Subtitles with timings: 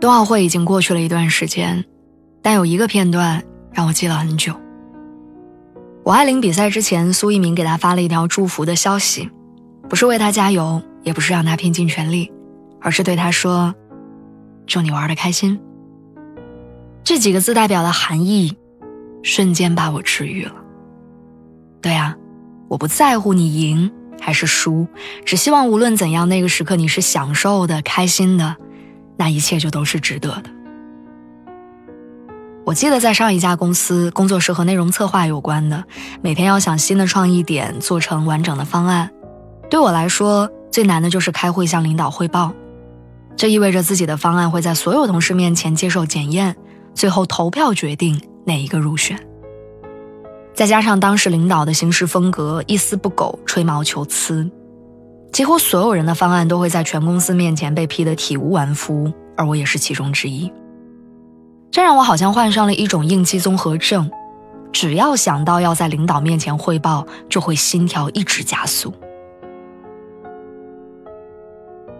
[0.00, 1.84] 冬奥会已经过去了一段时间，
[2.40, 4.54] 但有一个片段让我记了很久。
[6.04, 9.28] 谷爱凌比赛之前，苏一鸣给她发了一条祝福的消息，
[9.88, 12.32] 不是为她加油，也不是让她拼尽全力，
[12.80, 13.74] 而是对她说
[14.66, 15.60] ：“祝你玩的开心。”
[17.02, 18.56] 这几个字代表的含义，
[19.24, 20.54] 瞬间把我治愈了。
[21.82, 22.16] 对啊，
[22.68, 23.90] 我不在乎你赢
[24.20, 24.86] 还是输，
[25.24, 28.56] 只希望无论怎样，那个时刻你是享受的、开心的。
[29.18, 30.44] 那一切就都是值得的。
[32.64, 35.84] 我记得在上一家公司，工作是和内容策划有关的，
[36.22, 39.10] 每天要想新的创意点，做成完整的方案。
[39.68, 42.52] 对我来说，最难的就是开会向领导汇报，
[43.36, 46.54] 这意味着自己的方案会在所有同事面前接受检验，
[46.94, 49.18] 最后投票决定哪一个入选。
[50.54, 54.50] 再加上当时领导的行事风格一丝不苟，吹毛求疵。
[55.32, 60.50] 几乎所有人的方案都会在全公司面前被批得体无完肤，而我也是其中之一。
[61.70, 64.10] 这让我好像患上了一种应激综合症，
[64.72, 68.92] 只要想到要在领导面前汇报，就会心跳一直加速。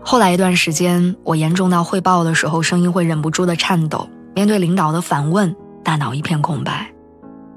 [0.02, 6.90] 后来一段时间，我严重到汇报的时候声音会忍不住的颤抖，面对领导的反问，大脑一片空白。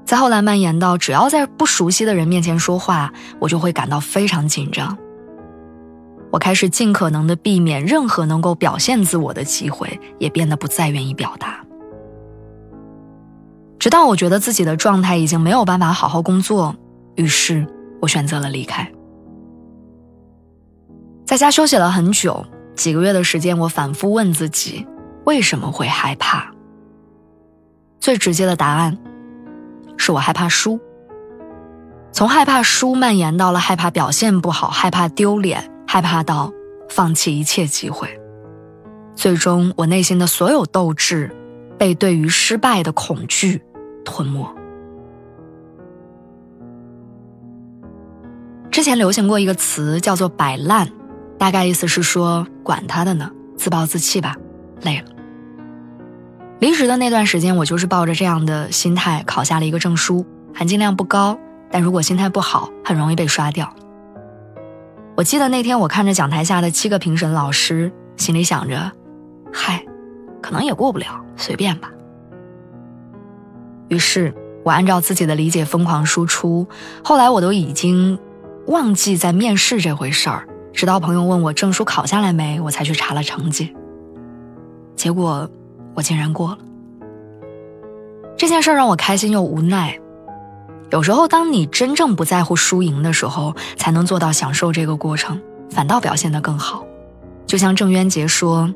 [0.04, 4.96] 再后来蔓延到只要在不熟悉的人面前说话，我就会感到非常紧张。
[6.32, 11.62] 我开始尽可能的避免任何能够表现自我的机会，也变得不再愿意表达。
[13.78, 16.74] 直到我觉得自己的状态已经没有办法好好工作，
[17.16, 17.66] 于是
[18.00, 18.90] 我选择了离开。
[21.26, 24.86] 在家休息了很久，几个月的时间，我反复问自己，
[25.26, 26.50] 为什么会害怕？
[28.00, 28.96] 最直接的答案，
[29.98, 30.80] 是我害怕输。
[32.10, 35.71] 从害怕输蔓延到了害怕表现不好，害怕丢脸。
[35.92, 36.50] 害怕到
[36.88, 38.08] 放弃一切机会，
[39.14, 41.30] 最终我内心的所有斗志
[41.78, 43.60] 被对于失败的恐惧
[44.02, 44.50] 吞没。
[48.70, 50.90] 之前流行过一个词叫做“摆烂”，
[51.36, 54.34] 大概意思是说管他的呢，自暴自弃吧，
[54.80, 55.04] 累了。
[56.60, 60.24] 离职的那段时间，我就是抱着这样的心态考下了一个证书，
[60.54, 61.38] 含金量不高，
[61.70, 63.70] 但如果心态不好，很容易被刷掉。
[65.22, 68.90] 我记得那天，我看着讲台下的七个评审老师，心里想着
[69.54, 69.86] ：“嗨，
[70.42, 71.92] 可能也过不了，随便吧。”
[73.86, 74.34] 于是，
[74.64, 76.66] 我按照自己的理解疯狂输出。
[77.04, 78.18] 后来，我都已经
[78.66, 83.72] 忘记在面试这回事儿，直到朋友问我证书考下来没，我才去查了成绩。
[84.96, 85.48] 结果，
[85.94, 86.58] 我竟然过了。
[88.36, 89.96] 这件事让我开心又无奈。
[90.92, 96.84] 有时候，当你真正不在乎输赢的时候，才能做到享受这个过程，反倒表现得更好。
[97.46, 98.72] 就像郑渊洁说：“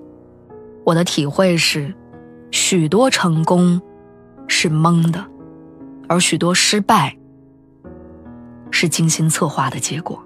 [0.83, 1.95] 我的体会是，
[2.51, 3.79] 许多成功
[4.49, 5.23] 是蒙的，
[6.09, 7.15] 而许多失败
[8.71, 10.19] 是精心策划的结果。”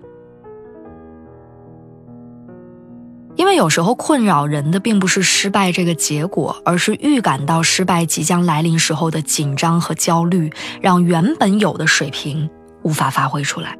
[3.50, 12.48] 为有时候困扰人的并不是失败这个结果，而是预感到失败即将来临时候的紧张和焦虑，让原本有的水平
[12.82, 13.76] 无法发挥出来。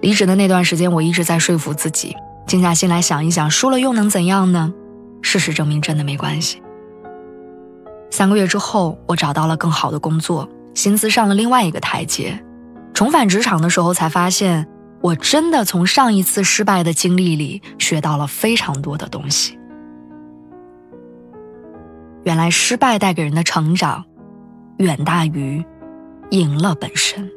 [0.00, 4.72] 离职的那段时间，我一直在说服自己，静下心来想一想，输了又能怎样呢？
[5.20, 6.62] 事实证明，真的没关系。
[8.10, 12.42] 三个月之后，我找到了更好的工作，薪资上了另外一个台阶。
[12.94, 14.66] 重返职场的时候，才发现。
[15.02, 19.58] 我真的从上一次失败的经历里学到了非常多的东西。
[22.22, 24.04] 原来失败带给人的成长，
[24.78, 25.64] 远大于
[26.30, 27.28] 赢了本身。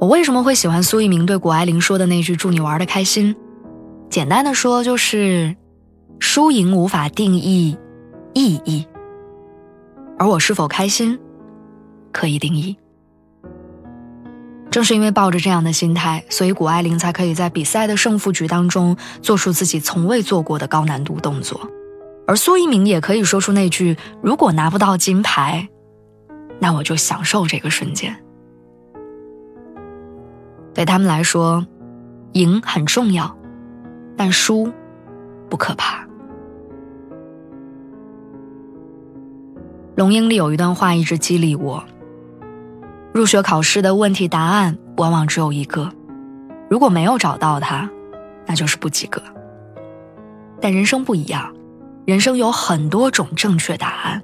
[0.00, 3.34] 我为什么会喜欢苏一鸣对谷爱凌说的那句“祝你玩的开心”？
[4.10, 5.56] 简单的说，就是
[6.18, 7.78] 输赢无法定义
[8.34, 8.84] 意义，
[10.18, 11.18] 而我是否开心，
[12.12, 12.76] 可以定义。
[14.76, 21.58] 正是因为抱着这样的心态，所以谷爱凌才可以在比赛的胜负局当中做出自己从未做过的高难度动作，
[22.26, 25.66] 而苏一鸣也可以说出那句“如果拿不到金牌，
[26.58, 28.14] 那我就享受这个瞬间”。
[30.74, 31.66] 对他们来说，
[32.32, 33.34] 赢很重要，
[34.14, 34.70] 但输
[35.48, 36.06] 不可怕。
[39.94, 41.82] 龙樱里有一段话一直激励我：
[43.16, 45.90] 入学考试的问题答案往往只有一个，
[46.68, 47.88] 如果没有找到它，
[48.44, 49.22] 那就是不及格。
[50.60, 51.50] 但人生不一样，
[52.04, 54.22] 人生有很多种正确答案。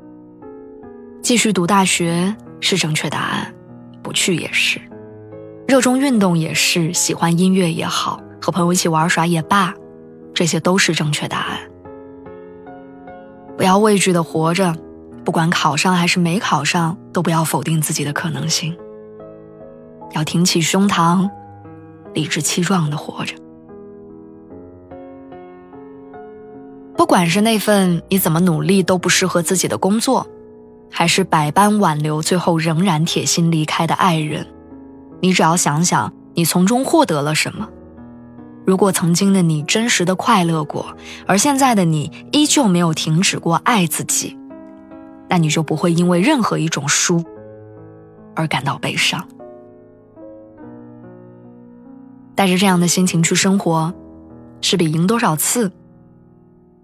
[1.22, 3.54] 继续读大学是正确答案，
[4.02, 4.78] 不去也是；
[5.66, 9.72] 热衷运动也是，喜欢音乐也好，和朋友一起玩耍也罢，
[10.34, 11.58] 这些都是正确答案。
[13.56, 14.76] 不要畏惧的活着，
[15.24, 18.76] 不管考上还是没考上，都不要否定自己的可能性。
[20.12, 21.28] 要挺起胸膛，
[22.12, 23.34] 理直气壮的活着。
[26.96, 30.26] 不管是那份你怎么努力都不适合自己的工作。
[30.94, 34.46] 还是百般挽留，最后仍然铁心离开的爱人，
[35.22, 37.66] 你只要想想，你从中获得了什么？
[38.66, 40.94] 如果曾经的你真实的快乐过，
[41.26, 44.36] 而现在的你依旧没有停止过爱自己，
[45.32, 47.24] 那你就不会因为任何一种输
[48.36, 49.26] 而感到悲伤。
[52.34, 53.94] 带着这样的心情去生活，
[54.60, 55.72] 是比赢多少次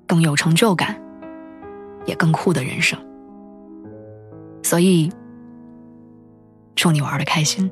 [0.06, 0.98] 更有成就感，
[2.06, 2.98] 也更酷的人生。
[4.62, 5.12] 所以，
[6.74, 7.70] 祝你玩的开心。